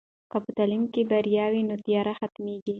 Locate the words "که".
0.31-0.37